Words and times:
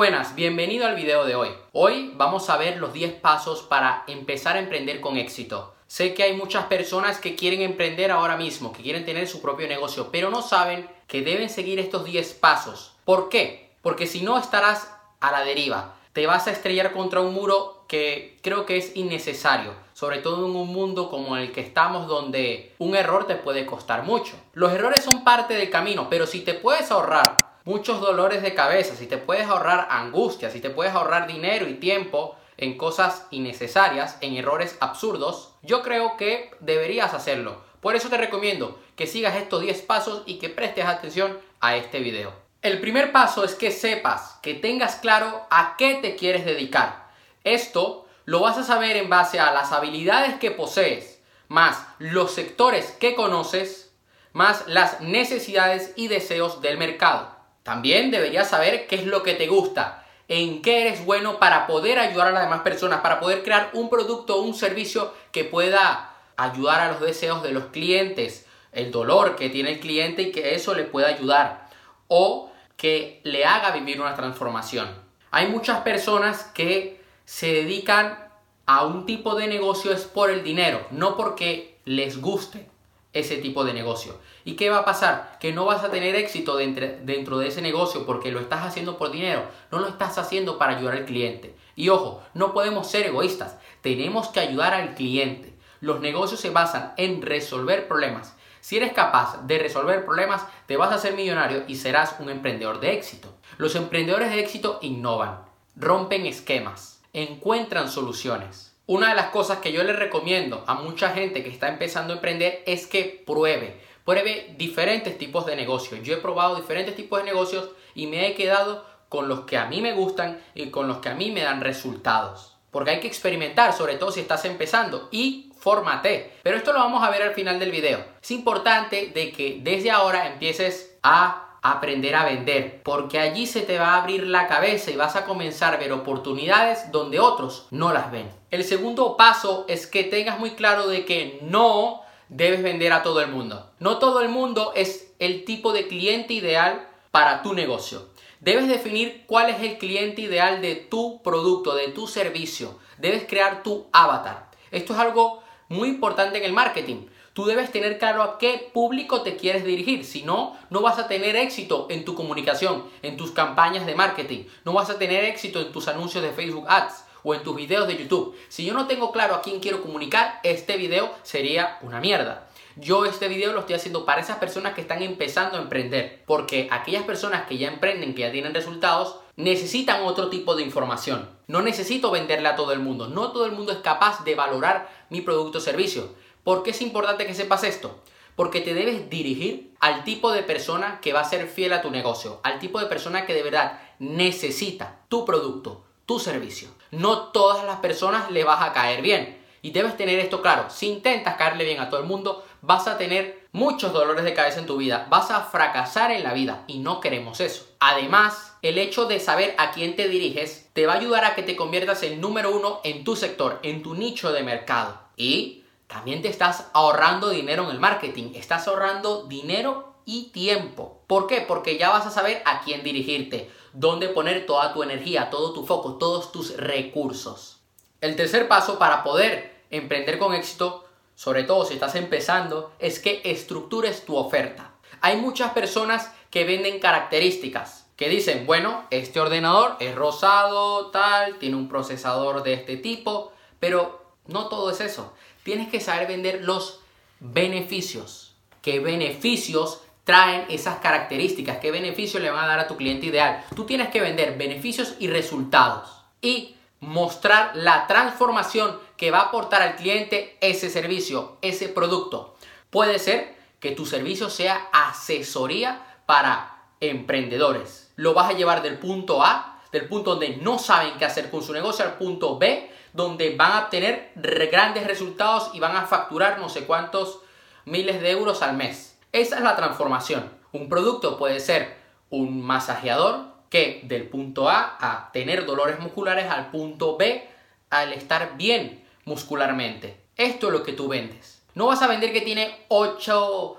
buenas, 0.00 0.34
bienvenido 0.34 0.86
al 0.86 0.96
video 0.96 1.26
de 1.26 1.34
hoy. 1.34 1.50
Hoy 1.72 2.14
vamos 2.16 2.48
a 2.48 2.56
ver 2.56 2.78
los 2.78 2.94
10 2.94 3.16
pasos 3.16 3.60
para 3.60 4.04
empezar 4.06 4.56
a 4.56 4.60
emprender 4.60 4.98
con 4.98 5.18
éxito. 5.18 5.74
Sé 5.88 6.14
que 6.14 6.22
hay 6.22 6.34
muchas 6.34 6.64
personas 6.64 7.18
que 7.18 7.36
quieren 7.36 7.60
emprender 7.60 8.10
ahora 8.10 8.38
mismo, 8.38 8.72
que 8.72 8.82
quieren 8.82 9.04
tener 9.04 9.28
su 9.28 9.42
propio 9.42 9.68
negocio, 9.68 10.08
pero 10.10 10.30
no 10.30 10.40
saben 10.40 10.88
que 11.06 11.20
deben 11.20 11.50
seguir 11.50 11.78
estos 11.78 12.06
10 12.06 12.32
pasos. 12.32 12.94
¿Por 13.04 13.28
qué? 13.28 13.72
Porque 13.82 14.06
si 14.06 14.22
no 14.22 14.38
estarás 14.38 14.90
a 15.20 15.32
la 15.32 15.44
deriva. 15.44 15.96
Te 16.14 16.26
vas 16.26 16.46
a 16.46 16.52
estrellar 16.52 16.92
contra 16.94 17.20
un 17.20 17.34
muro 17.34 17.84
que 17.86 18.38
creo 18.42 18.64
que 18.64 18.78
es 18.78 18.96
innecesario, 18.96 19.74
sobre 19.92 20.18
todo 20.20 20.46
en 20.46 20.56
un 20.56 20.68
mundo 20.68 21.10
como 21.10 21.36
el 21.36 21.52
que 21.52 21.60
estamos 21.60 22.08
donde 22.08 22.72
un 22.78 22.96
error 22.96 23.26
te 23.26 23.34
puede 23.34 23.66
costar 23.66 24.04
mucho. 24.04 24.32
Los 24.54 24.72
errores 24.72 25.04
son 25.04 25.24
parte 25.24 25.54
del 25.54 25.68
camino, 25.68 26.08
pero 26.08 26.26
si 26.26 26.40
te 26.40 26.54
puedes 26.54 26.90
ahorrar 26.90 27.39
muchos 27.64 28.00
dolores 28.00 28.42
de 28.42 28.54
cabeza, 28.54 28.94
si 28.96 29.06
te 29.06 29.18
puedes 29.18 29.46
ahorrar 29.46 29.88
angustia, 29.90 30.50
si 30.50 30.60
te 30.60 30.70
puedes 30.70 30.94
ahorrar 30.94 31.26
dinero 31.26 31.68
y 31.68 31.74
tiempo 31.74 32.36
en 32.56 32.76
cosas 32.76 33.26
innecesarias, 33.30 34.18
en 34.20 34.36
errores 34.36 34.76
absurdos, 34.80 35.54
yo 35.62 35.82
creo 35.82 36.16
que 36.16 36.50
deberías 36.60 37.14
hacerlo. 37.14 37.62
Por 37.80 37.96
eso 37.96 38.08
te 38.08 38.18
recomiendo 38.18 38.78
que 38.96 39.06
sigas 39.06 39.36
estos 39.36 39.62
10 39.62 39.82
pasos 39.82 40.22
y 40.26 40.38
que 40.38 40.50
prestes 40.50 40.84
atención 40.84 41.38
a 41.60 41.76
este 41.76 42.00
video. 42.00 42.32
El 42.62 42.80
primer 42.80 43.10
paso 43.12 43.42
es 43.42 43.54
que 43.54 43.70
sepas, 43.70 44.38
que 44.42 44.52
tengas 44.52 44.96
claro 44.96 45.46
a 45.50 45.76
qué 45.78 45.94
te 45.94 46.16
quieres 46.16 46.44
dedicar. 46.44 47.08
Esto 47.42 48.06
lo 48.26 48.40
vas 48.40 48.58
a 48.58 48.64
saber 48.64 48.98
en 48.98 49.08
base 49.08 49.40
a 49.40 49.50
las 49.52 49.72
habilidades 49.72 50.34
que 50.34 50.50
posees, 50.50 51.22
más 51.48 51.86
los 51.98 52.32
sectores 52.32 52.90
que 53.00 53.14
conoces, 53.14 53.94
más 54.34 54.68
las 54.68 55.00
necesidades 55.00 55.94
y 55.96 56.08
deseos 56.08 56.60
del 56.60 56.76
mercado. 56.76 57.39
También 57.70 58.10
deberías 58.10 58.50
saber 58.50 58.88
qué 58.88 58.96
es 58.96 59.06
lo 59.06 59.22
que 59.22 59.34
te 59.34 59.46
gusta, 59.46 60.04
en 60.26 60.60
qué 60.60 60.80
eres 60.80 61.04
bueno 61.04 61.38
para 61.38 61.68
poder 61.68 62.00
ayudar 62.00 62.26
a 62.26 62.32
las 62.32 62.42
demás 62.42 62.62
personas, 62.62 63.00
para 63.00 63.20
poder 63.20 63.44
crear 63.44 63.70
un 63.74 63.88
producto 63.88 64.34
o 64.34 64.42
un 64.42 64.54
servicio 64.54 65.14
que 65.30 65.44
pueda 65.44 66.16
ayudar 66.36 66.80
a 66.80 66.90
los 66.90 67.00
deseos 67.00 67.44
de 67.44 67.52
los 67.52 67.66
clientes, 67.66 68.44
el 68.72 68.90
dolor 68.90 69.36
que 69.36 69.50
tiene 69.50 69.74
el 69.74 69.78
cliente 69.78 70.22
y 70.22 70.32
que 70.32 70.56
eso 70.56 70.74
le 70.74 70.82
pueda 70.82 71.06
ayudar. 71.06 71.68
O 72.08 72.50
que 72.76 73.20
le 73.22 73.44
haga 73.44 73.70
vivir 73.70 74.00
una 74.00 74.16
transformación. 74.16 74.88
Hay 75.30 75.46
muchas 75.46 75.82
personas 75.82 76.50
que 76.52 77.00
se 77.24 77.52
dedican 77.52 78.18
a 78.66 78.84
un 78.84 79.06
tipo 79.06 79.36
de 79.36 79.46
negocio 79.46 79.92
es 79.92 80.06
por 80.06 80.30
el 80.30 80.42
dinero, 80.42 80.84
no 80.90 81.16
porque 81.16 81.78
les 81.84 82.20
guste 82.20 82.66
ese 83.12 83.36
tipo 83.36 83.62
de 83.62 83.74
negocio. 83.74 84.18
¿Y 84.44 84.54
qué 84.54 84.70
va 84.70 84.78
a 84.78 84.84
pasar? 84.84 85.38
Que 85.40 85.52
no 85.52 85.64
vas 85.64 85.84
a 85.84 85.90
tener 85.90 86.16
éxito 86.16 86.56
dentro, 86.56 87.38
de 87.38 87.48
ese 87.48 87.62
negocio 87.62 88.06
porque 88.06 88.32
lo 88.32 88.40
estás 88.40 88.64
haciendo 88.64 88.96
por 88.96 89.10
dinero, 89.10 89.44
no 89.70 89.78
lo 89.78 89.88
estás 89.88 90.18
haciendo 90.18 90.58
para 90.58 90.76
ayudar 90.76 90.94
al 90.94 91.04
cliente. 91.04 91.54
Y 91.76 91.88
ojo, 91.88 92.22
no 92.34 92.52
podemos 92.52 92.90
ser 92.90 93.06
egoístas, 93.06 93.58
tenemos 93.82 94.28
que 94.28 94.40
ayudar 94.40 94.74
al 94.74 94.94
cliente. 94.94 95.54
Los 95.80 96.00
negocios 96.00 96.40
se 96.40 96.50
basan 96.50 96.92
en 96.96 97.22
resolver 97.22 97.88
problemas. 97.88 98.36
Si 98.60 98.76
eres 98.76 98.92
capaz 98.92 99.46
de 99.46 99.58
resolver 99.58 100.04
problemas, 100.04 100.46
te 100.66 100.76
vas 100.76 100.92
a 100.92 100.96
hacer 100.96 101.14
millonario 101.14 101.64
y 101.66 101.76
serás 101.76 102.16
un 102.18 102.28
emprendedor 102.28 102.80
de 102.80 102.92
éxito. 102.92 103.34
Los 103.56 103.74
emprendedores 103.74 104.30
de 104.30 104.40
éxito 104.40 104.78
innovan, 104.82 105.40
rompen 105.76 106.26
esquemas, 106.26 107.02
encuentran 107.12 107.90
soluciones. 107.90 108.76
Una 108.86 109.10
de 109.10 109.14
las 109.14 109.30
cosas 109.30 109.58
que 109.58 109.72
yo 109.72 109.82
le 109.84 109.92
recomiendo 109.92 110.64
a 110.66 110.74
mucha 110.74 111.10
gente 111.10 111.42
que 111.44 111.50
está 111.50 111.68
empezando 111.68 112.12
a 112.12 112.16
emprender 112.16 112.62
es 112.66 112.86
que 112.86 113.22
pruebe, 113.24 113.80
pruebe 114.04 114.54
diferentes 114.56 115.16
tipos 115.18 115.46
de 115.46 115.56
negocios. 115.56 116.00
Yo 116.02 116.14
he 116.14 116.18
probado 116.18 116.56
diferentes 116.56 116.96
tipos 116.96 117.18
de 117.20 117.26
negocios 117.26 117.70
y 117.94 118.06
me 118.06 118.26
he 118.26 118.34
quedado 118.34 118.84
con 119.08 119.28
los 119.28 119.40
que 119.40 119.58
a 119.58 119.66
mí 119.66 119.80
me 119.80 119.92
gustan 119.92 120.40
y 120.54 120.70
con 120.70 120.86
los 120.88 120.98
que 120.98 121.08
a 121.08 121.14
mí 121.14 121.30
me 121.30 121.42
dan 121.42 121.60
resultados. 121.60 122.56
Porque 122.70 122.90
hay 122.90 123.00
que 123.00 123.08
experimentar, 123.08 123.72
sobre 123.72 123.96
todo 123.96 124.12
si 124.12 124.20
estás 124.20 124.44
empezando, 124.44 125.08
y 125.10 125.52
fórmate. 125.58 126.34
Pero 126.42 126.56
esto 126.56 126.72
lo 126.72 126.78
vamos 126.78 127.02
a 127.02 127.10
ver 127.10 127.22
al 127.22 127.34
final 127.34 127.58
del 127.58 127.72
video. 127.72 128.04
Es 128.22 128.30
importante 128.30 129.10
de 129.12 129.32
que 129.32 129.58
desde 129.62 129.90
ahora 129.90 130.28
empieces 130.28 130.96
a 131.02 131.58
aprender 131.62 132.14
a 132.14 132.24
vender, 132.24 132.82
porque 132.82 133.18
allí 133.18 133.46
se 133.46 133.60
te 133.62 133.78
va 133.78 133.88
a 133.88 134.00
abrir 134.00 134.26
la 134.26 134.46
cabeza 134.46 134.90
y 134.90 134.96
vas 134.96 135.16
a 135.16 135.26
comenzar 135.26 135.74
a 135.74 135.76
ver 135.76 135.92
oportunidades 135.92 136.90
donde 136.90 137.20
otros 137.20 137.66
no 137.70 137.92
las 137.92 138.10
ven. 138.10 138.30
El 138.50 138.64
segundo 138.64 139.16
paso 139.16 139.66
es 139.68 139.86
que 139.86 140.04
tengas 140.04 140.38
muy 140.38 140.52
claro 140.52 140.88
de 140.88 141.04
que 141.04 141.38
no 141.42 142.02
debes 142.30 142.62
vender 142.62 142.92
a 142.92 143.02
todo 143.02 143.20
el 143.20 143.28
mundo. 143.28 143.70
No 143.78 143.98
todo 143.98 144.22
el 144.22 144.28
mundo 144.28 144.72
es 144.74 145.12
el 145.18 145.44
tipo 145.44 145.72
de 145.72 145.88
cliente 145.88 146.32
ideal 146.32 146.88
para 147.10 147.42
tu 147.42 147.52
negocio. 147.52 148.08
Debes 148.40 148.68
definir 148.68 149.24
cuál 149.26 149.50
es 149.50 149.60
el 149.60 149.76
cliente 149.76 150.22
ideal 150.22 150.62
de 150.62 150.76
tu 150.76 151.22
producto, 151.22 151.74
de 151.74 151.88
tu 151.88 152.06
servicio. 152.06 152.78
Debes 152.96 153.26
crear 153.28 153.62
tu 153.62 153.86
avatar. 153.92 154.50
Esto 154.70 154.94
es 154.94 154.98
algo 154.98 155.42
muy 155.68 155.88
importante 155.88 156.38
en 156.38 156.44
el 156.44 156.52
marketing. 156.52 157.08
Tú 157.34 157.44
debes 157.44 157.70
tener 157.70 157.98
claro 157.98 158.22
a 158.22 158.38
qué 158.38 158.70
público 158.72 159.22
te 159.22 159.36
quieres 159.36 159.64
dirigir. 159.64 160.04
Si 160.04 160.22
no, 160.22 160.56
no 160.70 160.80
vas 160.80 160.98
a 160.98 161.08
tener 161.08 161.36
éxito 161.36 161.86
en 161.90 162.04
tu 162.04 162.14
comunicación, 162.14 162.84
en 163.02 163.16
tus 163.16 163.32
campañas 163.32 163.86
de 163.86 163.94
marketing. 163.94 164.44
No 164.64 164.72
vas 164.72 164.88
a 164.88 164.98
tener 164.98 165.24
éxito 165.24 165.60
en 165.60 165.72
tus 165.72 165.88
anuncios 165.88 166.24
de 166.24 166.32
Facebook 166.32 166.66
Ads 166.68 167.04
o 167.22 167.34
en 167.34 167.42
tus 167.42 167.56
videos 167.56 167.86
de 167.86 167.96
YouTube. 167.96 168.36
Si 168.48 168.64
yo 168.64 168.74
no 168.74 168.86
tengo 168.86 169.12
claro 169.12 169.34
a 169.34 169.42
quién 169.42 169.60
quiero 169.60 169.82
comunicar, 169.82 170.40
este 170.42 170.76
video 170.76 171.12
sería 171.22 171.78
una 171.82 172.00
mierda. 172.00 172.48
Yo 172.76 173.04
este 173.04 173.28
video 173.28 173.52
lo 173.52 173.60
estoy 173.60 173.74
haciendo 173.74 174.04
para 174.04 174.20
esas 174.20 174.38
personas 174.38 174.74
que 174.74 174.80
están 174.80 175.02
empezando 175.02 175.58
a 175.58 175.60
emprender, 175.60 176.22
porque 176.24 176.68
aquellas 176.70 177.02
personas 177.02 177.46
que 177.46 177.58
ya 177.58 177.68
emprenden, 177.68 178.14
que 178.14 178.22
ya 178.22 178.32
tienen 178.32 178.54
resultados, 178.54 179.16
necesitan 179.36 180.02
otro 180.04 180.30
tipo 180.30 180.54
de 180.54 180.62
información. 180.62 181.28
No 181.48 181.62
necesito 181.62 182.10
venderle 182.10 182.48
a 182.48 182.56
todo 182.56 182.72
el 182.72 182.78
mundo, 182.78 183.08
no 183.08 183.32
todo 183.32 183.46
el 183.46 183.52
mundo 183.52 183.72
es 183.72 183.78
capaz 183.78 184.24
de 184.24 184.34
valorar 184.34 184.88
mi 185.10 185.20
producto 185.20 185.58
o 185.58 185.60
servicio. 185.60 186.14
¿Por 186.44 186.62
qué 186.62 186.70
es 186.70 186.80
importante 186.80 187.26
que 187.26 187.34
sepas 187.34 187.64
esto? 187.64 188.00
Porque 188.36 188.60
te 188.60 188.72
debes 188.72 189.10
dirigir 189.10 189.74
al 189.80 190.04
tipo 190.04 190.32
de 190.32 190.42
persona 190.42 191.00
que 191.02 191.12
va 191.12 191.20
a 191.20 191.28
ser 191.28 191.48
fiel 191.48 191.72
a 191.72 191.82
tu 191.82 191.90
negocio, 191.90 192.40
al 192.44 192.58
tipo 192.60 192.78
de 192.78 192.86
persona 192.86 193.26
que 193.26 193.34
de 193.34 193.42
verdad 193.42 193.80
necesita 193.98 195.00
tu 195.08 195.24
producto, 195.24 195.84
tu 196.10 196.18
servicio. 196.18 196.66
No 196.90 197.28
todas 197.28 197.64
las 197.64 197.78
personas 197.78 198.32
le 198.32 198.42
vas 198.42 198.60
a 198.64 198.72
caer 198.72 199.00
bien. 199.00 199.40
Y 199.62 199.70
debes 199.70 199.96
tener 199.96 200.18
esto 200.18 200.42
claro. 200.42 200.68
Si 200.68 200.88
intentas 200.88 201.36
caerle 201.36 201.64
bien 201.64 201.78
a 201.78 201.88
todo 201.88 202.00
el 202.00 202.06
mundo, 202.08 202.44
vas 202.62 202.88
a 202.88 202.98
tener 202.98 203.46
muchos 203.52 203.92
dolores 203.92 204.24
de 204.24 204.34
cabeza 204.34 204.58
en 204.58 204.66
tu 204.66 204.76
vida. 204.76 205.06
Vas 205.08 205.30
a 205.30 205.42
fracasar 205.42 206.10
en 206.10 206.24
la 206.24 206.34
vida 206.34 206.64
y 206.66 206.80
no 206.80 206.98
queremos 206.98 207.38
eso. 207.38 207.64
Además, 207.78 208.56
el 208.60 208.78
hecho 208.78 209.04
de 209.04 209.20
saber 209.20 209.54
a 209.56 209.70
quién 209.70 209.94
te 209.94 210.08
diriges 210.08 210.68
te 210.72 210.84
va 210.84 210.94
a 210.94 210.96
ayudar 210.96 211.24
a 211.24 211.36
que 211.36 211.44
te 211.44 211.54
conviertas 211.54 212.02
en 212.02 212.20
número 212.20 212.50
uno 212.50 212.80
en 212.82 213.04
tu 213.04 213.14
sector, 213.14 213.60
en 213.62 213.84
tu 213.84 213.94
nicho 213.94 214.32
de 214.32 214.42
mercado. 214.42 214.98
Y 215.16 215.62
también 215.86 216.22
te 216.22 216.28
estás 216.28 216.70
ahorrando 216.72 217.30
dinero 217.30 217.62
en 217.62 217.70
el 217.70 217.78
marketing, 217.78 218.32
estás 218.34 218.66
ahorrando 218.66 219.28
dinero 219.28 219.94
y 220.04 220.30
tiempo. 220.32 220.99
¿Por 221.10 221.26
qué? 221.26 221.40
Porque 221.40 221.76
ya 221.76 221.90
vas 221.90 222.06
a 222.06 222.12
saber 222.12 222.40
a 222.44 222.60
quién 222.60 222.84
dirigirte, 222.84 223.50
dónde 223.72 224.08
poner 224.08 224.46
toda 224.46 224.72
tu 224.72 224.84
energía, 224.84 225.28
todo 225.28 225.52
tu 225.52 225.66
foco, 225.66 225.96
todos 225.96 226.30
tus 226.30 226.56
recursos. 226.56 227.58
El 228.00 228.14
tercer 228.14 228.46
paso 228.46 228.78
para 228.78 229.02
poder 229.02 229.64
emprender 229.70 230.20
con 230.20 230.34
éxito, 230.34 230.84
sobre 231.16 231.42
todo 231.42 231.64
si 231.64 231.74
estás 231.74 231.96
empezando, 231.96 232.70
es 232.78 233.00
que 233.00 233.22
estructures 233.24 234.04
tu 234.04 234.16
oferta. 234.16 234.74
Hay 235.00 235.16
muchas 235.16 235.50
personas 235.50 236.12
que 236.30 236.44
venden 236.44 236.78
características, 236.78 237.88
que 237.96 238.08
dicen, 238.08 238.46
bueno, 238.46 238.84
este 238.90 239.18
ordenador 239.18 239.76
es 239.80 239.96
rosado, 239.96 240.92
tal, 240.92 241.38
tiene 241.38 241.56
un 241.56 241.68
procesador 241.68 242.44
de 242.44 242.52
este 242.52 242.76
tipo, 242.76 243.32
pero 243.58 244.14
no 244.28 244.46
todo 244.46 244.70
es 244.70 244.80
eso 244.80 245.12
tienes 245.42 245.68
que 245.68 245.80
saber 245.80 246.08
vender 246.08 246.44
los 246.44 246.80
beneficios. 247.18 248.34
¿Qué 248.62 248.78
beneficios 248.78 249.80
traen 250.04 250.46
esas 250.48 250.78
características? 250.78 251.58
¿Qué 251.58 251.70
beneficios 251.70 252.22
le 252.22 252.30
van 252.30 252.44
a 252.44 252.48
dar 252.48 252.60
a 252.60 252.68
tu 252.68 252.76
cliente 252.76 253.06
ideal? 253.06 253.44
Tú 253.54 253.64
tienes 253.64 253.88
que 253.88 254.00
vender 254.00 254.36
beneficios 254.36 254.94
y 254.98 255.08
resultados. 255.08 256.02
Y 256.20 256.56
mostrar 256.80 257.52
la 257.54 257.86
transformación 257.86 258.78
que 258.96 259.10
va 259.10 259.18
a 259.18 259.24
aportar 259.24 259.62
al 259.62 259.76
cliente 259.76 260.36
ese 260.40 260.70
servicio, 260.70 261.36
ese 261.42 261.68
producto. 261.68 262.36
Puede 262.70 262.98
ser 262.98 263.36
que 263.60 263.72
tu 263.72 263.86
servicio 263.86 264.30
sea 264.30 264.68
asesoría 264.72 265.82
para 266.06 266.64
emprendedores. 266.80 267.92
Lo 267.96 268.14
vas 268.14 268.30
a 268.30 268.32
llevar 268.32 268.62
del 268.62 268.78
punto 268.78 269.22
A, 269.22 269.62
del 269.72 269.86
punto 269.86 270.12
donde 270.12 270.38
no 270.38 270.58
saben 270.58 270.94
qué 270.98 271.04
hacer 271.04 271.30
con 271.30 271.42
su 271.42 271.52
negocio, 271.52 271.84
al 271.84 271.98
punto 271.98 272.38
B, 272.38 272.70
donde 272.92 273.36
van 273.36 273.52
a 273.52 273.60
obtener 273.64 274.12
grandes 274.14 274.86
resultados 274.86 275.50
y 275.54 275.60
van 275.60 275.76
a 275.76 275.86
facturar 275.86 276.38
no 276.38 276.48
sé 276.48 276.64
cuántos 276.64 277.20
miles 277.66 278.00
de 278.00 278.10
euros 278.10 278.42
al 278.42 278.56
mes. 278.56 278.89
Esa 279.12 279.36
es 279.36 279.42
la 279.42 279.56
transformación. 279.56 280.30
Un 280.52 280.68
producto 280.68 281.18
puede 281.18 281.40
ser 281.40 281.76
un 282.10 282.42
masajeador 282.42 283.26
que 283.48 283.80
del 283.84 284.08
punto 284.08 284.48
A 284.48 284.76
a 284.80 285.10
tener 285.12 285.46
dolores 285.46 285.80
musculares 285.80 286.30
al 286.30 286.50
punto 286.50 286.96
B 286.96 287.28
al 287.70 287.92
estar 287.92 288.36
bien 288.36 288.84
muscularmente. 289.04 290.00
Esto 290.16 290.46
es 290.46 290.52
lo 290.52 290.62
que 290.62 290.72
tú 290.72 290.88
vendes. 290.88 291.42
No 291.54 291.66
vas 291.66 291.82
a 291.82 291.88
vender 291.88 292.12
que 292.12 292.20
tiene 292.20 292.66
8, 292.68 293.58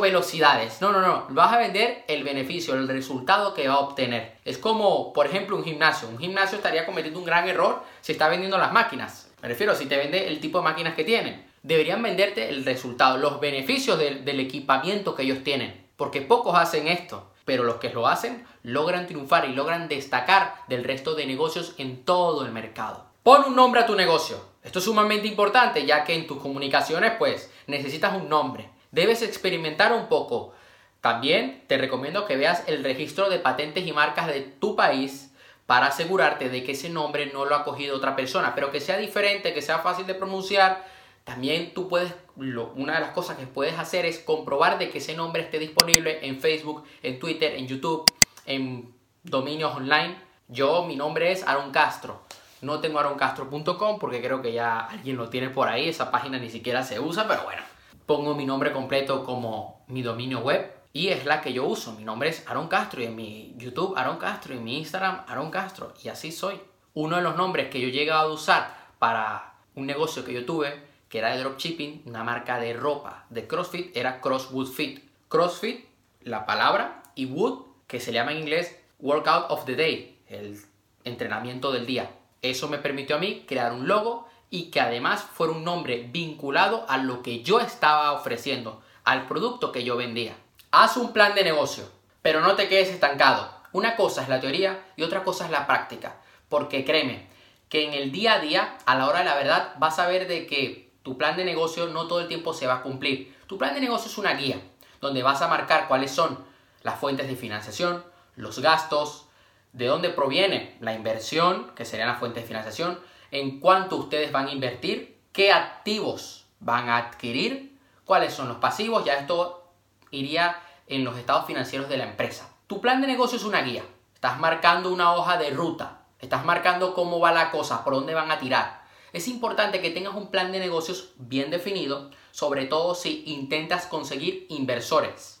velocidades. 0.00 0.80
No, 0.80 0.92
no, 0.92 1.00
no. 1.00 1.26
Vas 1.30 1.52
a 1.52 1.58
vender 1.58 2.04
el 2.06 2.22
beneficio, 2.22 2.74
el 2.74 2.86
resultado 2.86 3.54
que 3.54 3.66
va 3.66 3.74
a 3.74 3.80
obtener. 3.80 4.36
Es 4.44 4.58
como, 4.58 5.12
por 5.12 5.26
ejemplo, 5.26 5.56
un 5.56 5.64
gimnasio. 5.64 6.08
Un 6.08 6.18
gimnasio 6.18 6.56
estaría 6.56 6.86
cometiendo 6.86 7.18
un 7.18 7.24
gran 7.24 7.48
error 7.48 7.82
si 8.00 8.12
está 8.12 8.28
vendiendo 8.28 8.56
las 8.58 8.72
máquinas. 8.72 9.32
Me 9.42 9.48
refiero, 9.48 9.74
si 9.74 9.86
te 9.86 9.96
vende 9.96 10.28
el 10.28 10.38
tipo 10.38 10.58
de 10.58 10.64
máquinas 10.64 10.94
que 10.94 11.02
tienen. 11.02 11.44
Deberían 11.64 12.02
venderte 12.02 12.50
el 12.50 12.62
resultado, 12.66 13.16
los 13.16 13.40
beneficios 13.40 13.98
del, 13.98 14.38
equipamiento 14.38 15.14
que 15.14 15.22
ellos 15.22 15.42
tienen. 15.42 15.88
Porque 15.96 16.20
pocos 16.20 16.54
hacen 16.56 16.88
esto. 16.88 17.30
Pero 17.46 17.64
los 17.64 17.76
que 17.76 17.88
lo 17.88 18.06
hacen 18.06 18.44
logran 18.62 19.06
triunfar 19.06 19.48
y 19.48 19.54
logran 19.54 19.88
destacar 19.88 20.56
del 20.68 20.84
resto 20.84 21.14
de 21.14 21.24
negocios 21.24 21.74
en 21.78 22.04
todo 22.04 22.44
el 22.44 22.52
mercado. 22.52 23.06
Pon 23.22 23.44
un 23.46 23.56
nombre 23.56 23.80
a 23.80 23.86
tu 23.86 23.96
negocio. 23.96 24.36
Esto 24.62 24.78
es 24.78 24.84
sumamente 24.84 25.26
importante 25.26 25.86
ya 25.86 26.04
que 26.04 26.14
en 26.14 26.26
tus 26.26 26.38
comunicaciones 26.38 27.14
pues 27.18 27.50
necesitas 27.66 28.14
un 28.14 28.28
nombre. 28.28 28.68
Debes 28.90 29.22
experimentar 29.22 29.94
un 29.94 30.08
poco. 30.08 30.52
También 31.00 31.64
te 31.66 31.78
recomiendo 31.78 32.26
que 32.26 32.36
veas 32.36 32.62
el 32.66 32.84
registro 32.84 33.30
de 33.30 33.38
patentes 33.38 33.86
y 33.86 33.92
marcas 33.92 34.26
de 34.26 34.42
tu 34.42 34.76
país 34.76 35.32
para 35.64 35.86
asegurarte 35.86 36.50
de 36.50 36.62
que 36.62 36.72
ese 36.72 36.90
nombre 36.90 37.30
no 37.32 37.46
lo 37.46 37.54
ha 37.54 37.64
cogido 37.64 37.96
otra 37.96 38.14
persona, 38.14 38.54
pero 38.54 38.70
que 38.70 38.80
sea 38.80 38.98
diferente, 38.98 39.54
que 39.54 39.62
sea 39.62 39.78
fácil 39.78 40.06
de 40.06 40.14
pronunciar. 40.14 40.92
También 41.24 41.72
tú 41.72 41.88
puedes, 41.88 42.14
una 42.36 42.94
de 42.94 43.00
las 43.00 43.10
cosas 43.10 43.38
que 43.38 43.46
puedes 43.46 43.78
hacer 43.78 44.04
es 44.04 44.18
comprobar 44.18 44.78
de 44.78 44.90
que 44.90 44.98
ese 44.98 45.16
nombre 45.16 45.42
esté 45.42 45.58
disponible 45.58 46.26
en 46.26 46.38
Facebook, 46.38 46.84
en 47.02 47.18
Twitter, 47.18 47.54
en 47.54 47.66
YouTube, 47.66 48.04
en 48.44 48.94
dominios 49.22 49.74
online. 49.74 50.16
Yo, 50.48 50.84
mi 50.84 50.96
nombre 50.96 51.32
es 51.32 51.42
Aaron 51.46 51.70
Castro. 51.70 52.22
No 52.60 52.80
tengo 52.80 52.98
aaroncastro.com 52.98 53.98
porque 53.98 54.22
creo 54.22 54.42
que 54.42 54.52
ya 54.52 54.80
alguien 54.80 55.16
lo 55.16 55.30
tiene 55.30 55.48
por 55.48 55.68
ahí. 55.68 55.88
Esa 55.88 56.10
página 56.10 56.38
ni 56.38 56.50
siquiera 56.50 56.82
se 56.82 57.00
usa, 57.00 57.26
pero 57.26 57.44
bueno. 57.44 57.62
Pongo 58.04 58.34
mi 58.34 58.44
nombre 58.44 58.70
completo 58.72 59.24
como 59.24 59.84
mi 59.88 60.02
dominio 60.02 60.40
web 60.40 60.70
y 60.92 61.08
es 61.08 61.24
la 61.24 61.40
que 61.40 61.54
yo 61.54 61.64
uso. 61.64 61.92
Mi 61.92 62.04
nombre 62.04 62.28
es 62.28 62.46
Aaron 62.46 62.68
Castro 62.68 63.00
y 63.02 63.06
en 63.06 63.16
mi 63.16 63.54
YouTube 63.56 63.94
Aaron 63.96 64.18
Castro 64.18 64.54
y 64.54 64.58
en 64.58 64.64
mi 64.64 64.78
Instagram 64.78 65.24
Aaron 65.26 65.50
Castro. 65.50 65.94
Y 66.02 66.08
así 66.08 66.30
soy. 66.30 66.60
Uno 66.92 67.16
de 67.16 67.22
los 67.22 67.36
nombres 67.36 67.70
que 67.70 67.80
yo 67.80 67.88
he 67.88 67.92
llegado 67.92 68.30
a 68.30 68.32
usar 68.32 68.76
para 68.98 69.54
un 69.74 69.86
negocio 69.86 70.24
que 70.24 70.32
yo 70.32 70.44
tuve, 70.44 70.93
que 71.14 71.20
era 71.20 71.36
de 71.36 71.44
dropshipping, 71.44 72.02
una 72.06 72.24
marca 72.24 72.58
de 72.58 72.72
ropa 72.72 73.26
de 73.30 73.46
CrossFit, 73.46 73.96
era 73.96 74.20
Crosswood 74.20 74.66
Fit. 74.66 75.08
CrossFit, 75.28 75.84
la 76.22 76.44
palabra, 76.44 77.04
y 77.14 77.26
Wood, 77.26 77.66
que 77.86 78.00
se 78.00 78.12
llama 78.12 78.32
en 78.32 78.38
inglés 78.38 78.76
Workout 78.98 79.48
of 79.48 79.64
the 79.64 79.76
Day, 79.76 80.18
el 80.26 80.60
entrenamiento 81.04 81.70
del 81.70 81.86
día. 81.86 82.10
Eso 82.42 82.68
me 82.68 82.78
permitió 82.78 83.14
a 83.14 83.20
mí 83.20 83.44
crear 83.46 83.72
un 83.72 83.86
logo 83.86 84.26
y 84.50 84.72
que 84.72 84.80
además 84.80 85.22
fuera 85.22 85.52
un 85.52 85.62
nombre 85.62 86.08
vinculado 86.10 86.84
a 86.88 86.98
lo 86.98 87.22
que 87.22 87.44
yo 87.44 87.60
estaba 87.60 88.10
ofreciendo, 88.10 88.82
al 89.04 89.28
producto 89.28 89.70
que 89.70 89.84
yo 89.84 89.96
vendía. 89.96 90.34
Haz 90.72 90.96
un 90.96 91.12
plan 91.12 91.36
de 91.36 91.44
negocio, 91.44 91.88
pero 92.22 92.40
no 92.40 92.56
te 92.56 92.66
quedes 92.66 92.88
estancado. 92.88 93.48
Una 93.70 93.94
cosa 93.94 94.22
es 94.22 94.28
la 94.28 94.40
teoría 94.40 94.84
y 94.96 95.04
otra 95.04 95.22
cosa 95.22 95.44
es 95.44 95.52
la 95.52 95.68
práctica. 95.68 96.16
Porque 96.48 96.84
créeme, 96.84 97.28
que 97.68 97.84
en 97.84 97.94
el 97.94 98.10
día 98.10 98.32
a 98.32 98.40
día, 98.40 98.78
a 98.84 98.96
la 98.96 99.06
hora 99.06 99.20
de 99.20 99.26
la 99.26 99.36
verdad, 99.36 99.74
vas 99.78 100.00
a 100.00 100.08
ver 100.08 100.26
de 100.26 100.48
que 100.48 100.83
tu 101.04 101.18
plan 101.18 101.36
de 101.36 101.44
negocio 101.44 101.86
no 101.88 102.08
todo 102.08 102.20
el 102.20 102.28
tiempo 102.28 102.54
se 102.54 102.66
va 102.66 102.76
a 102.76 102.82
cumplir. 102.82 103.36
Tu 103.46 103.58
plan 103.58 103.74
de 103.74 103.80
negocio 103.80 104.10
es 104.10 104.16
una 104.16 104.32
guía, 104.32 104.58
donde 105.02 105.22
vas 105.22 105.42
a 105.42 105.48
marcar 105.48 105.86
cuáles 105.86 106.10
son 106.10 106.38
las 106.82 106.98
fuentes 106.98 107.28
de 107.28 107.36
financiación, 107.36 108.02
los 108.36 108.58
gastos, 108.58 109.26
de 109.74 109.86
dónde 109.86 110.08
proviene 110.08 110.78
la 110.80 110.94
inversión, 110.94 111.72
que 111.76 111.84
sería 111.84 112.06
la 112.06 112.14
fuente 112.14 112.40
de 112.40 112.46
financiación, 112.46 112.98
en 113.30 113.60
cuánto 113.60 113.96
ustedes 113.96 114.32
van 114.32 114.46
a 114.46 114.52
invertir, 114.52 115.20
qué 115.32 115.52
activos 115.52 116.46
van 116.60 116.88
a 116.88 116.96
adquirir, 116.96 117.78
cuáles 118.06 118.32
son 118.32 118.48
los 118.48 118.56
pasivos, 118.56 119.04
ya 119.04 119.14
esto 119.14 119.72
iría 120.10 120.58
en 120.86 121.04
los 121.04 121.18
estados 121.18 121.44
financieros 121.44 121.90
de 121.90 121.98
la 121.98 122.04
empresa. 122.04 122.48
Tu 122.66 122.80
plan 122.80 123.02
de 123.02 123.08
negocio 123.08 123.36
es 123.36 123.44
una 123.44 123.60
guía, 123.60 123.84
estás 124.14 124.38
marcando 124.38 124.90
una 124.90 125.12
hoja 125.12 125.36
de 125.36 125.50
ruta, 125.50 125.98
estás 126.18 126.46
marcando 126.46 126.94
cómo 126.94 127.20
va 127.20 127.30
la 127.30 127.50
cosa, 127.50 127.84
por 127.84 127.92
dónde 127.92 128.14
van 128.14 128.30
a 128.30 128.38
tirar. 128.38 128.83
Es 129.14 129.28
importante 129.28 129.80
que 129.80 129.90
tengas 129.90 130.16
un 130.16 130.26
plan 130.26 130.50
de 130.50 130.58
negocios 130.58 131.12
bien 131.18 131.48
definido, 131.48 132.10
sobre 132.32 132.64
todo 132.64 132.96
si 132.96 133.22
intentas 133.26 133.86
conseguir 133.86 134.44
inversores 134.48 135.40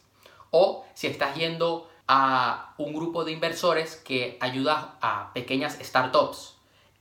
o 0.52 0.86
si 0.94 1.08
estás 1.08 1.34
yendo 1.34 1.90
a 2.06 2.76
un 2.78 2.94
grupo 2.94 3.24
de 3.24 3.32
inversores 3.32 3.96
que 3.96 4.38
ayuda 4.40 4.96
a 5.00 5.32
pequeñas 5.34 5.76
startups. 5.82 6.54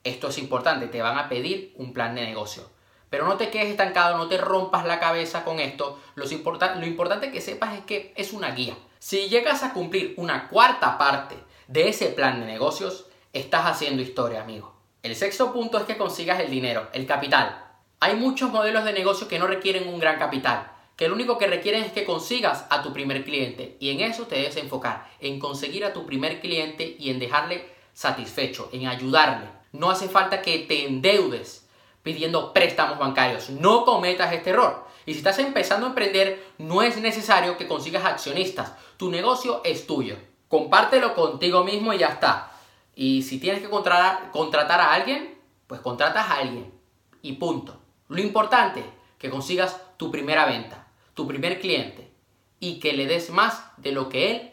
Esto 0.04 0.30
es 0.30 0.40
importante, 0.40 0.88
te 0.88 1.04
van 1.04 1.20
a 1.20 1.30
pedir 1.30 1.76
un 1.78 1.94
plan 1.94 2.16
de 2.16 2.26
negocio. 2.26 2.68
Pero 3.12 3.28
no 3.28 3.38
te 3.38 3.52
quedes 3.52 3.70
estancado, 3.70 4.18
no 4.18 4.28
te 4.28 4.40
rompas 4.40 4.88
la 4.88 5.00
cabeza 5.00 5.44
con 5.44 5.60
esto. 5.60 6.00
Lo, 6.16 6.26
lo 6.26 6.86
importante 6.88 7.32
que 7.32 7.42
sepas 7.42 7.78
es 7.78 7.86
que 7.86 8.16
es 8.18 8.34
una 8.34 8.50
guía. 8.50 8.76
Si 8.98 9.30
llegas 9.30 9.62
a 9.62 9.74
cumplir 9.74 10.16
una 10.18 10.50
cuarta 10.50 10.98
parte 10.98 11.36
de 11.68 11.90
ese 11.90 12.08
plan 12.08 12.40
de 12.40 12.48
negocios, 12.48 13.06
estás 13.32 13.68
haciendo 13.68 14.02
historia, 14.02 14.42
amigo. 14.42 14.74
El 15.04 15.16
sexto 15.16 15.54
punto 15.54 15.78
es 15.78 15.84
que 15.84 15.98
consigas 15.98 16.40
el 16.40 16.50
dinero, 16.50 16.90
el 16.94 17.06
capital. 17.06 17.64
Hay 18.00 18.16
muchos 18.16 18.52
modelos 18.52 18.84
de 18.84 18.94
negocio 18.94 19.28
que 19.28 19.38
no 19.38 19.46
requieren 19.46 19.88
un 19.88 20.00
gran 20.00 20.18
capital 20.18 20.74
que 20.96 21.08
lo 21.08 21.16
único 21.16 21.38
que 21.38 21.48
requieren 21.48 21.84
es 21.84 21.92
que 21.92 22.06
consigas 22.06 22.66
a 22.70 22.84
tu 22.84 22.94
primer 22.94 23.24
cliente 23.24 23.78
y 23.80 23.90
en 23.90 24.02
eso 24.02 24.28
te 24.28 24.36
debes 24.36 24.58
enfocar, 24.58 25.10
en 25.20 25.40
conseguir 25.40 25.86
a 25.86 25.94
tu 25.94 26.06
primer 26.06 26.40
cliente 26.40 26.96
y 27.00 27.10
en 27.10 27.20
dejarle 27.20 27.68
satisfecho, 27.94 28.70
en 28.72 28.88
ayudarle. 28.88 29.48
No 29.72 29.90
hace 29.90 30.08
falta 30.08 30.42
que 30.42 30.60
te 30.60 30.86
endeudes 30.86 31.68
pidiendo 32.04 32.54
préstamos 32.54 33.00
bancarios, 33.00 33.50
no 33.50 33.86
cometas 33.86 34.34
este 34.34 34.52
error. 34.52 34.86
Y 35.06 35.14
si 35.14 35.20
estás 35.20 35.40
empezando 35.40 35.88
a 35.88 35.90
emprender, 35.90 36.46
no 36.58 36.84
es 36.84 36.98
necesario 36.98 37.58
que 37.58 37.68
consigas 37.68 38.06
accionistas, 38.06 38.74
tu 38.98 39.10
negocio 39.10 39.62
es 39.64 39.88
tuyo. 39.88 40.18
Compártelo 40.48 41.16
contigo 41.16 41.64
mismo 41.64 41.94
y 41.94 41.98
ya 41.98 42.08
está. 42.08 42.52
Y 42.96 43.24
si 43.24 43.40
tienes 43.40 43.62
que 43.62 43.70
contratar, 43.70 44.32
contratar 44.32 44.82
a 44.82 44.94
alguien, 44.94 45.38
pues 45.68 45.82
contratas 45.82 46.30
a 46.30 46.38
alguien. 46.38 46.74
Y 47.22 47.34
punto. 47.34 47.80
Lo 48.10 48.22
importante, 48.22 48.84
que 49.18 49.30
consigas 49.30 49.82
tu 49.98 50.12
primera 50.12 50.46
venta 50.46 50.84
tu 51.14 51.28
primer 51.28 51.60
cliente 51.60 52.12
y 52.60 52.80
que 52.80 52.94
le 52.94 53.06
des 53.06 53.30
más 53.30 53.64
de 53.78 53.92
lo 53.92 54.10
que 54.10 54.32
él, 54.32 54.52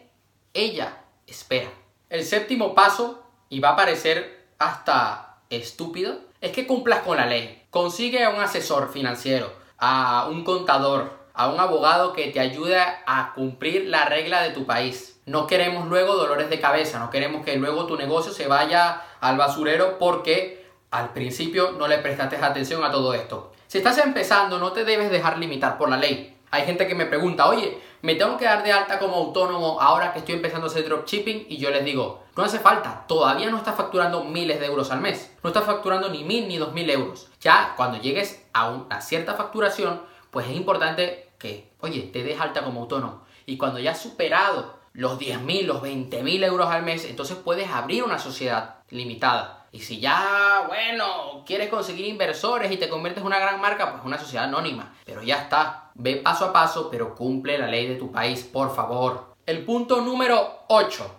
ella 0.53 1.03
espera. 1.27 1.71
El 2.09 2.25
séptimo 2.25 2.75
paso, 2.75 3.23
y 3.49 3.59
va 3.59 3.69
a 3.69 3.75
parecer 3.75 4.47
hasta 4.59 5.39
estúpido, 5.49 6.19
es 6.41 6.51
que 6.51 6.67
cumplas 6.67 7.03
con 7.03 7.17
la 7.17 7.25
ley. 7.25 7.63
Consigue 7.69 8.23
a 8.23 8.29
un 8.29 8.41
asesor 8.41 8.91
financiero, 8.91 9.51
a 9.77 10.27
un 10.29 10.43
contador, 10.43 11.20
a 11.33 11.49
un 11.49 11.59
abogado 11.59 12.13
que 12.13 12.27
te 12.27 12.39
ayude 12.39 12.77
a 12.79 13.33
cumplir 13.33 13.87
la 13.87 14.05
regla 14.05 14.41
de 14.41 14.51
tu 14.51 14.65
país. 14.65 15.19
No 15.25 15.47
queremos 15.47 15.87
luego 15.87 16.15
dolores 16.15 16.49
de 16.49 16.59
cabeza, 16.59 16.99
no 16.99 17.09
queremos 17.09 17.45
que 17.45 17.55
luego 17.55 17.85
tu 17.85 17.95
negocio 17.95 18.33
se 18.33 18.47
vaya 18.47 19.01
al 19.19 19.37
basurero 19.37 19.97
porque 19.99 20.69
al 20.89 21.13
principio 21.13 21.71
no 21.71 21.87
le 21.87 21.99
prestaste 21.99 22.35
atención 22.35 22.83
a 22.83 22.91
todo 22.91 23.13
esto. 23.13 23.53
Si 23.67 23.77
estás 23.77 23.97
empezando, 23.99 24.59
no 24.59 24.73
te 24.73 24.83
debes 24.83 25.09
dejar 25.11 25.37
limitar 25.37 25.77
por 25.77 25.89
la 25.89 25.97
ley. 25.97 26.37
Hay 26.51 26.65
gente 26.65 26.85
que 26.85 26.95
me 26.95 27.05
pregunta, 27.05 27.47
oye, 27.47 27.79
me 28.01 28.15
tengo 28.15 28.35
que 28.37 28.43
dar 28.43 28.63
de 28.63 28.73
alta 28.73 28.99
como 28.99 29.15
autónomo 29.15 29.79
ahora 29.79 30.11
que 30.11 30.19
estoy 30.19 30.35
empezando 30.35 30.67
a 30.67 30.69
hacer 30.69 30.83
dropshipping 30.83 31.45
y 31.47 31.57
yo 31.57 31.69
les 31.71 31.85
digo, 31.85 32.23
no 32.35 32.43
hace 32.43 32.59
falta, 32.59 33.05
todavía 33.07 33.49
no 33.49 33.57
estás 33.57 33.75
facturando 33.75 34.25
miles 34.25 34.59
de 34.59 34.65
euros 34.65 34.91
al 34.91 34.99
mes, 34.99 35.33
no 35.43 35.49
estás 35.49 35.63
facturando 35.63 36.09
ni 36.09 36.25
mil 36.25 36.49
ni 36.49 36.57
dos 36.57 36.73
mil 36.73 36.89
euros. 36.89 37.29
Ya 37.39 37.73
cuando 37.77 37.99
llegues 37.99 38.43
a 38.51 38.69
una 38.69 38.99
cierta 38.99 39.35
facturación, 39.35 40.01
pues 40.31 40.47
es 40.47 40.55
importante 40.55 41.29
que, 41.37 41.71
oye, 41.79 42.01
te 42.13 42.23
des 42.23 42.39
alta 42.39 42.63
como 42.63 42.81
autónomo. 42.81 43.25
Y 43.45 43.57
cuando 43.57 43.79
ya 43.79 43.91
has 43.91 44.01
superado 44.01 44.79
los 44.93 45.19
10.000, 45.19 45.63
los 45.63 45.81
20.000 45.81 46.43
euros 46.45 46.67
al 46.69 46.83
mes, 46.83 47.05
entonces 47.05 47.37
puedes 47.37 47.69
abrir 47.69 48.03
una 48.03 48.19
sociedad 48.19 48.75
limitada. 48.89 49.67
Y 49.73 49.79
si 49.79 49.99
ya, 49.99 50.65
bueno, 50.67 51.43
quieres 51.45 51.69
conseguir 51.69 52.05
inversores 52.05 52.71
y 52.71 52.77
te 52.77 52.89
conviertes 52.89 53.21
en 53.21 53.27
una 53.27 53.39
gran 53.39 53.61
marca, 53.61 53.91
pues 53.91 54.03
una 54.03 54.17
sociedad 54.17 54.45
anónima. 54.45 54.93
Pero 55.05 55.23
ya 55.23 55.43
está. 55.43 55.91
Ve 55.95 56.17
paso 56.17 56.45
a 56.45 56.53
paso, 56.53 56.89
pero 56.89 57.15
cumple 57.15 57.57
la 57.57 57.67
ley 57.67 57.87
de 57.87 57.95
tu 57.95 58.11
país, 58.11 58.43
por 58.43 58.75
favor. 58.75 59.35
El 59.45 59.63
punto 59.63 60.01
número 60.01 60.63
8 60.67 61.15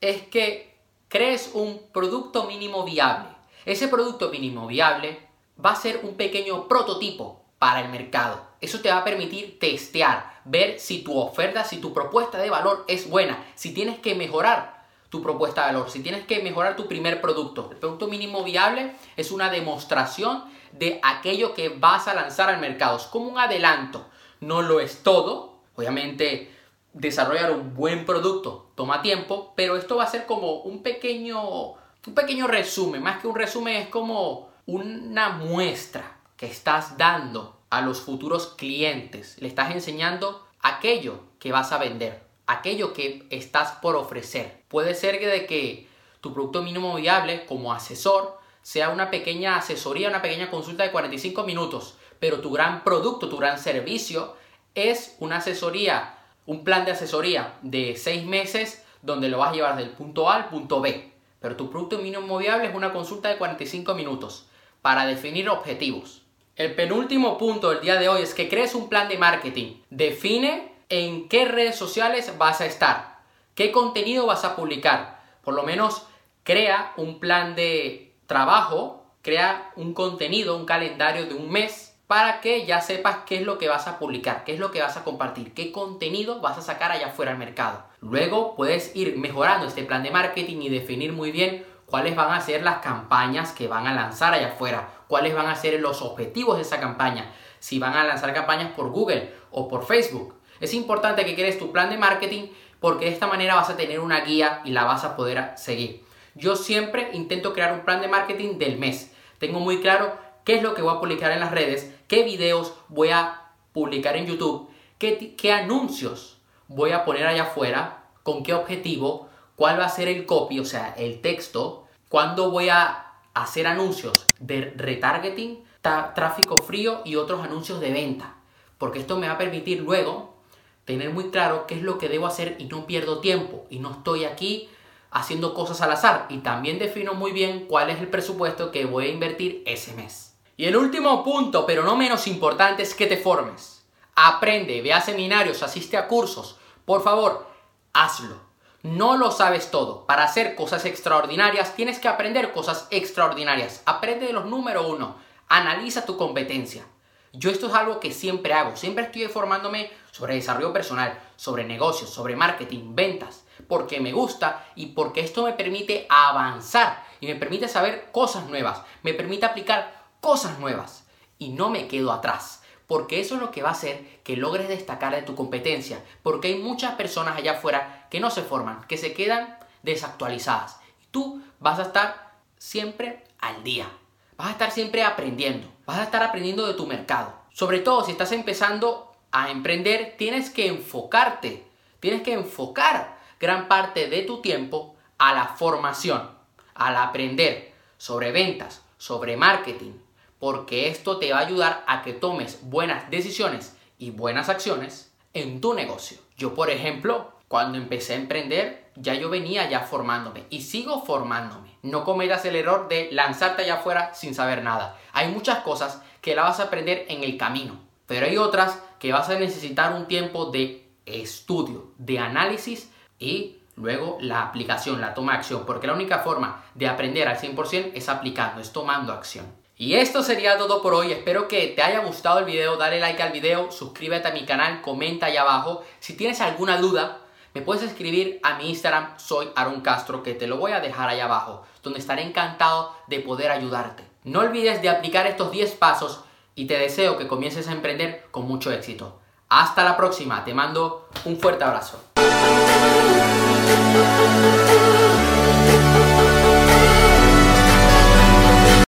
es 0.00 0.22
que 0.22 0.76
crees 1.08 1.52
un 1.54 1.80
producto 1.92 2.44
mínimo 2.44 2.84
viable. 2.84 3.28
Ese 3.64 3.88
producto 3.88 4.30
mínimo 4.30 4.66
viable 4.66 5.28
va 5.64 5.70
a 5.72 5.76
ser 5.76 6.00
un 6.02 6.14
pequeño 6.16 6.68
prototipo 6.68 7.44
para 7.58 7.80
el 7.80 7.88
mercado. 7.88 8.46
Eso 8.60 8.80
te 8.80 8.90
va 8.90 8.98
a 8.98 9.04
permitir 9.04 9.58
testear, 9.58 10.40
ver 10.44 10.78
si 10.80 11.02
tu 11.02 11.18
oferta, 11.18 11.64
si 11.64 11.78
tu 11.78 11.92
propuesta 11.92 12.38
de 12.38 12.50
valor 12.50 12.84
es 12.88 13.08
buena, 13.08 13.44
si 13.54 13.72
tienes 13.72 13.98
que 13.98 14.14
mejorar 14.14 14.86
tu 15.10 15.22
propuesta 15.22 15.66
de 15.66 15.72
valor, 15.72 15.90
si 15.90 16.00
tienes 16.00 16.26
que 16.26 16.42
mejorar 16.42 16.76
tu 16.76 16.86
primer 16.86 17.20
producto. 17.20 17.68
El 17.70 17.78
producto 17.78 18.08
mínimo 18.08 18.44
viable 18.44 18.94
es 19.16 19.30
una 19.30 19.50
demostración 19.50 20.44
de 20.72 21.00
aquello 21.02 21.54
que 21.54 21.70
vas 21.70 22.08
a 22.08 22.14
lanzar 22.14 22.50
al 22.50 22.60
mercado. 22.60 22.96
Es 22.96 23.04
como 23.04 23.28
un 23.28 23.38
adelanto. 23.38 24.06
No 24.40 24.60
lo 24.60 24.80
es 24.80 25.02
todo. 25.02 25.54
Obviamente, 25.76 26.52
desarrollar 26.92 27.52
un 27.52 27.74
buen 27.74 28.04
producto 28.04 28.70
toma 28.74 29.00
tiempo, 29.02 29.52
pero 29.56 29.76
esto 29.76 29.96
va 29.96 30.04
a 30.04 30.08
ser 30.08 30.26
como 30.26 30.56
un 30.60 30.82
pequeño, 30.82 31.72
un 31.72 32.14
pequeño 32.14 32.46
resumen. 32.46 33.02
Más 33.02 33.20
que 33.20 33.28
un 33.28 33.34
resumen, 33.34 33.76
es 33.76 33.88
como 33.88 34.50
una 34.66 35.30
muestra 35.30 36.17
que 36.38 36.46
estás 36.46 36.96
dando 36.96 37.58
a 37.68 37.82
los 37.82 38.00
futuros 38.00 38.54
clientes. 38.56 39.36
Le 39.40 39.48
estás 39.48 39.74
enseñando 39.74 40.46
aquello 40.60 41.20
que 41.38 41.52
vas 41.52 41.72
a 41.72 41.78
vender, 41.78 42.22
aquello 42.46 42.94
que 42.94 43.26
estás 43.30 43.72
por 43.82 43.96
ofrecer. 43.96 44.62
Puede 44.68 44.94
ser 44.94 45.18
que 45.18 45.26
de 45.26 45.46
que 45.46 45.88
tu 46.20 46.32
producto 46.32 46.62
mínimo 46.62 46.94
viable 46.94 47.44
como 47.44 47.72
asesor 47.72 48.38
sea 48.62 48.90
una 48.90 49.10
pequeña 49.10 49.56
asesoría, 49.56 50.08
una 50.08 50.22
pequeña 50.22 50.50
consulta 50.50 50.84
de 50.84 50.92
45 50.92 51.42
minutos, 51.42 51.96
pero 52.20 52.40
tu 52.40 52.50
gran 52.50 52.84
producto, 52.84 53.28
tu 53.28 53.36
gran 53.36 53.58
servicio 53.58 54.34
es 54.74 55.16
una 55.18 55.38
asesoría, 55.38 56.18
un 56.46 56.64
plan 56.64 56.84
de 56.84 56.92
asesoría 56.92 57.58
de 57.62 57.96
6 57.96 58.24
meses 58.26 58.84
donde 59.02 59.28
lo 59.28 59.38
vas 59.38 59.50
a 59.50 59.54
llevar 59.54 59.76
del 59.76 59.90
punto 59.90 60.30
A 60.30 60.36
al 60.36 60.48
punto 60.48 60.80
B. 60.80 61.12
Pero 61.40 61.56
tu 61.56 61.70
producto 61.70 61.98
mínimo 61.98 62.38
viable 62.38 62.68
es 62.68 62.74
una 62.74 62.92
consulta 62.92 63.28
de 63.28 63.38
45 63.38 63.94
minutos 63.94 64.46
para 64.82 65.06
definir 65.06 65.48
objetivos. 65.48 66.22
El 66.58 66.74
penúltimo 66.74 67.38
punto 67.38 67.70
del 67.70 67.82
día 67.82 68.00
de 68.00 68.08
hoy 68.08 68.22
es 68.22 68.34
que 68.34 68.48
crees 68.48 68.74
un 68.74 68.88
plan 68.88 69.08
de 69.08 69.16
marketing. 69.16 69.76
Define 69.90 70.72
en 70.88 71.28
qué 71.28 71.44
redes 71.44 71.76
sociales 71.76 72.36
vas 72.36 72.60
a 72.60 72.66
estar, 72.66 73.20
qué 73.54 73.70
contenido 73.70 74.26
vas 74.26 74.44
a 74.44 74.56
publicar. 74.56 75.20
Por 75.44 75.54
lo 75.54 75.62
menos 75.62 76.02
crea 76.42 76.94
un 76.96 77.20
plan 77.20 77.54
de 77.54 78.12
trabajo, 78.26 79.06
crea 79.22 79.70
un 79.76 79.94
contenido, 79.94 80.56
un 80.56 80.66
calendario 80.66 81.26
de 81.26 81.34
un 81.34 81.48
mes 81.48 81.96
para 82.08 82.40
que 82.40 82.66
ya 82.66 82.80
sepas 82.80 83.18
qué 83.24 83.36
es 83.36 83.42
lo 83.42 83.56
que 83.56 83.68
vas 83.68 83.86
a 83.86 84.00
publicar, 84.00 84.42
qué 84.42 84.54
es 84.54 84.58
lo 84.58 84.72
que 84.72 84.82
vas 84.82 84.96
a 84.96 85.04
compartir, 85.04 85.54
qué 85.54 85.70
contenido 85.70 86.40
vas 86.40 86.58
a 86.58 86.62
sacar 86.62 86.90
allá 86.90 87.06
afuera 87.06 87.30
al 87.30 87.38
mercado. 87.38 87.84
Luego 88.00 88.56
puedes 88.56 88.96
ir 88.96 89.16
mejorando 89.16 89.68
este 89.68 89.84
plan 89.84 90.02
de 90.02 90.10
marketing 90.10 90.60
y 90.62 90.70
definir 90.70 91.12
muy 91.12 91.30
bien 91.30 91.64
cuáles 91.90 92.14
van 92.14 92.32
a 92.32 92.40
ser 92.40 92.62
las 92.62 92.78
campañas 92.78 93.52
que 93.52 93.68
van 93.68 93.86
a 93.86 93.94
lanzar 93.94 94.34
allá 94.34 94.48
afuera, 94.48 94.88
cuáles 95.08 95.34
van 95.34 95.46
a 95.46 95.56
ser 95.56 95.80
los 95.80 96.02
objetivos 96.02 96.56
de 96.56 96.62
esa 96.62 96.80
campaña, 96.80 97.32
si 97.58 97.78
van 97.78 97.94
a 97.94 98.04
lanzar 98.04 98.32
campañas 98.34 98.72
por 98.72 98.90
Google 98.90 99.32
o 99.50 99.68
por 99.68 99.86
Facebook. 99.86 100.34
Es 100.60 100.74
importante 100.74 101.24
que 101.24 101.34
crees 101.34 101.58
tu 101.58 101.72
plan 101.72 101.88
de 101.90 101.96
marketing 101.96 102.48
porque 102.80 103.06
de 103.06 103.12
esta 103.12 103.26
manera 103.26 103.54
vas 103.54 103.70
a 103.70 103.76
tener 103.76 104.00
una 104.00 104.20
guía 104.20 104.60
y 104.64 104.70
la 104.70 104.84
vas 104.84 105.04
a 105.04 105.16
poder 105.16 105.52
seguir. 105.56 106.04
Yo 106.34 106.56
siempre 106.56 107.10
intento 107.14 107.52
crear 107.52 107.72
un 107.72 107.80
plan 107.80 108.00
de 108.00 108.08
marketing 108.08 108.58
del 108.58 108.78
mes. 108.78 109.12
Tengo 109.38 109.60
muy 109.60 109.80
claro 109.80 110.16
qué 110.44 110.56
es 110.56 110.62
lo 110.62 110.74
que 110.74 110.82
voy 110.82 110.94
a 110.94 111.00
publicar 111.00 111.32
en 111.32 111.40
las 111.40 111.50
redes, 111.50 111.92
qué 112.06 112.22
videos 112.22 112.74
voy 112.88 113.10
a 113.10 113.42
publicar 113.72 114.16
en 114.16 114.26
YouTube, 114.26 114.68
qué, 114.98 115.34
qué 115.36 115.52
anuncios 115.52 116.38
voy 116.68 116.92
a 116.92 117.04
poner 117.04 117.26
allá 117.26 117.44
afuera, 117.44 118.04
con 118.22 118.42
qué 118.42 118.54
objetivo, 118.54 119.27
cuál 119.58 119.80
va 119.80 119.86
a 119.86 119.88
ser 119.88 120.06
el 120.06 120.24
copy, 120.24 120.60
o 120.60 120.64
sea, 120.64 120.94
el 120.96 121.20
texto, 121.20 121.88
cuándo 122.08 122.52
voy 122.52 122.68
a 122.68 123.06
hacer 123.34 123.66
anuncios 123.66 124.24
de 124.38 124.72
retargeting, 124.76 125.64
tráfico 125.82 126.56
frío 126.58 127.02
y 127.04 127.16
otros 127.16 127.42
anuncios 127.42 127.80
de 127.80 127.90
venta. 127.90 128.36
Porque 128.78 129.00
esto 129.00 129.18
me 129.18 129.26
va 129.26 129.34
a 129.34 129.38
permitir 129.38 129.80
luego 129.80 130.36
tener 130.84 131.10
muy 131.10 131.30
claro 131.30 131.66
qué 131.66 131.74
es 131.74 131.82
lo 131.82 131.98
que 131.98 132.08
debo 132.08 132.28
hacer 132.28 132.54
y 132.60 132.66
no 132.66 132.86
pierdo 132.86 133.18
tiempo 133.18 133.66
y 133.68 133.80
no 133.80 133.90
estoy 133.90 134.26
aquí 134.26 134.68
haciendo 135.10 135.54
cosas 135.54 135.80
al 135.80 135.90
azar 135.90 136.26
y 136.28 136.38
también 136.38 136.78
defino 136.78 137.14
muy 137.14 137.32
bien 137.32 137.66
cuál 137.66 137.90
es 137.90 137.98
el 137.98 138.06
presupuesto 138.06 138.70
que 138.70 138.86
voy 138.86 139.06
a 139.06 139.12
invertir 139.12 139.64
ese 139.66 139.92
mes. 139.94 140.36
Y 140.56 140.66
el 140.66 140.76
último 140.76 141.24
punto, 141.24 141.66
pero 141.66 141.82
no 141.82 141.96
menos 141.96 142.28
importante, 142.28 142.84
es 142.84 142.94
que 142.94 143.08
te 143.08 143.16
formes. 143.16 143.84
Aprende, 144.14 144.82
ve 144.82 144.92
a 144.92 145.00
seminarios, 145.00 145.64
asiste 145.64 145.96
a 145.96 146.06
cursos. 146.06 146.58
Por 146.84 147.02
favor, 147.02 147.48
hazlo. 147.92 148.47
No 148.88 149.18
lo 149.18 149.30
sabes 149.30 149.70
todo. 149.70 150.06
Para 150.06 150.24
hacer 150.24 150.54
cosas 150.54 150.86
extraordinarias 150.86 151.74
tienes 151.74 151.98
que 151.98 152.08
aprender 152.08 152.52
cosas 152.52 152.88
extraordinarias. 152.90 153.82
Aprende 153.84 154.26
de 154.26 154.32
los 154.32 154.46
número 154.46 154.88
uno. 154.88 155.16
Analiza 155.46 156.06
tu 156.06 156.16
competencia. 156.16 156.86
Yo 157.34 157.50
esto 157.50 157.66
es 157.66 157.74
algo 157.74 158.00
que 158.00 158.12
siempre 158.12 158.54
hago. 158.54 158.76
Siempre 158.76 159.04
estoy 159.04 159.26
formándome 159.26 159.90
sobre 160.10 160.36
desarrollo 160.36 160.72
personal, 160.72 161.20
sobre 161.36 161.64
negocios, 161.64 162.08
sobre 162.08 162.34
marketing, 162.34 162.94
ventas. 162.94 163.44
Porque 163.68 164.00
me 164.00 164.12
gusta 164.12 164.64
y 164.74 164.86
porque 164.86 165.20
esto 165.20 165.44
me 165.44 165.52
permite 165.52 166.06
avanzar 166.08 167.04
y 167.20 167.26
me 167.26 167.34
permite 167.34 167.68
saber 167.68 168.10
cosas 168.10 168.46
nuevas. 168.48 168.80
Me 169.02 169.12
permite 169.12 169.44
aplicar 169.44 170.06
cosas 170.22 170.58
nuevas. 170.58 171.04
Y 171.38 171.50
no 171.50 171.68
me 171.68 171.88
quedo 171.88 172.10
atrás 172.10 172.62
porque 172.88 173.20
eso 173.20 173.34
es 173.34 173.40
lo 173.42 173.50
que 173.50 173.62
va 173.62 173.68
a 173.68 173.72
hacer 173.72 174.02
que 174.24 174.36
logres 174.36 174.66
destacar 174.66 175.14
de 175.14 175.20
tu 175.22 175.36
competencia, 175.36 176.02
porque 176.22 176.48
hay 176.48 176.54
muchas 176.54 176.94
personas 176.94 177.36
allá 177.36 177.52
afuera 177.52 177.97
que 178.10 178.20
no 178.20 178.30
se 178.30 178.42
forman, 178.42 178.84
que 178.86 178.96
se 178.96 179.12
quedan 179.12 179.58
desactualizadas. 179.82 180.78
Tú 181.10 181.42
vas 181.60 181.78
a 181.78 181.82
estar 181.82 182.32
siempre 182.58 183.24
al 183.38 183.62
día, 183.64 183.88
vas 184.36 184.48
a 184.48 184.52
estar 184.52 184.70
siempre 184.70 185.04
aprendiendo, 185.04 185.68
vas 185.86 185.98
a 185.98 186.04
estar 186.04 186.22
aprendiendo 186.22 186.66
de 186.66 186.74
tu 186.74 186.86
mercado. 186.86 187.34
Sobre 187.52 187.80
todo 187.80 188.04
si 188.04 188.12
estás 188.12 188.32
empezando 188.32 189.12
a 189.32 189.50
emprender, 189.50 190.14
tienes 190.16 190.50
que 190.50 190.66
enfocarte, 190.66 191.64
tienes 192.00 192.22
que 192.22 192.32
enfocar 192.32 193.18
gran 193.40 193.68
parte 193.68 194.08
de 194.08 194.22
tu 194.22 194.40
tiempo 194.40 194.96
a 195.18 195.32
la 195.34 195.46
formación, 195.48 196.30
al 196.74 196.96
aprender 196.96 197.74
sobre 197.96 198.32
ventas, 198.32 198.82
sobre 198.96 199.36
marketing, 199.36 199.92
porque 200.38 200.88
esto 200.88 201.18
te 201.18 201.32
va 201.32 201.38
a 201.38 201.46
ayudar 201.46 201.84
a 201.86 202.02
que 202.02 202.12
tomes 202.12 202.60
buenas 202.62 203.10
decisiones 203.10 203.76
y 203.98 204.10
buenas 204.10 204.48
acciones 204.48 205.12
en 205.34 205.60
tu 205.60 205.74
negocio. 205.74 206.18
Yo, 206.36 206.54
por 206.54 206.70
ejemplo, 206.70 207.32
cuando 207.48 207.78
empecé 207.78 208.12
a 208.12 208.16
emprender, 208.16 208.90
ya 208.94 209.14
yo 209.14 209.30
venía 209.30 209.68
ya 209.68 209.80
formándome 209.80 210.44
y 210.50 210.62
sigo 210.62 211.04
formándome. 211.04 211.76
No 211.82 212.04
cometas 212.04 212.44
el 212.44 212.56
error 212.56 212.88
de 212.88 213.08
lanzarte 213.10 213.62
allá 213.62 213.76
afuera 213.76 214.14
sin 214.14 214.34
saber 214.34 214.62
nada. 214.62 214.98
Hay 215.12 215.28
muchas 215.28 215.60
cosas 215.60 216.02
que 216.20 216.36
la 216.36 216.42
vas 216.42 216.60
a 216.60 216.64
aprender 216.64 217.06
en 217.08 217.24
el 217.24 217.38
camino, 217.38 217.80
pero 218.06 218.26
hay 218.26 218.36
otras 218.36 218.78
que 218.98 219.12
vas 219.12 219.30
a 219.30 219.38
necesitar 219.38 219.94
un 219.94 220.06
tiempo 220.06 220.46
de 220.46 220.86
estudio, 221.06 221.92
de 221.96 222.18
análisis 222.18 222.90
y 223.18 223.58
luego 223.76 224.18
la 224.20 224.42
aplicación, 224.42 225.00
la 225.00 225.14
toma 225.14 225.32
de 225.32 225.38
acción, 225.38 225.64
porque 225.64 225.86
la 225.86 225.94
única 225.94 226.18
forma 226.18 226.64
de 226.74 226.88
aprender 226.88 227.28
al 227.28 227.38
100% 227.38 227.92
es 227.94 228.08
aplicando, 228.08 228.60
es 228.60 228.72
tomando 228.72 229.12
acción. 229.12 229.46
Y 229.76 229.94
esto 229.94 230.24
sería 230.24 230.58
todo 230.58 230.82
por 230.82 230.92
hoy, 230.92 231.12
espero 231.12 231.46
que 231.46 231.68
te 231.68 231.82
haya 231.82 232.00
gustado 232.00 232.40
el 232.40 232.44
video, 232.44 232.76
dale 232.76 232.98
like 232.98 233.22
al 233.22 233.30
video, 233.30 233.70
suscríbete 233.70 234.26
a 234.26 234.32
mi 234.32 234.44
canal, 234.44 234.82
comenta 234.82 235.26
ahí 235.26 235.36
abajo. 235.36 235.84
Si 236.00 236.16
tienes 236.16 236.40
alguna 236.40 236.78
duda, 236.78 237.20
me 237.58 237.64
puedes 237.64 237.82
escribir 237.82 238.38
a 238.44 238.56
mi 238.56 238.68
Instagram, 238.68 239.18
soy 239.18 239.48
Aaron 239.56 239.80
Castro, 239.80 240.22
que 240.22 240.32
te 240.32 240.46
lo 240.46 240.58
voy 240.58 240.70
a 240.70 240.78
dejar 240.78 241.08
ahí 241.08 241.18
abajo, 241.18 241.64
donde 241.82 241.98
estaré 241.98 242.22
encantado 242.22 242.94
de 243.08 243.18
poder 243.18 243.50
ayudarte. 243.50 244.04
No 244.22 244.38
olvides 244.38 244.80
de 244.80 244.88
aplicar 244.88 245.26
estos 245.26 245.50
10 245.50 245.72
pasos 245.74 246.20
y 246.54 246.68
te 246.68 246.78
deseo 246.78 247.18
que 247.18 247.26
comiences 247.26 247.66
a 247.66 247.72
emprender 247.72 248.28
con 248.30 248.46
mucho 248.46 248.70
éxito. 248.70 249.18
Hasta 249.48 249.82
la 249.82 249.96
próxima, 249.96 250.44
te 250.44 250.54
mando 250.54 251.08
un 251.24 251.36
fuerte 251.40 251.64
abrazo. 251.64 252.00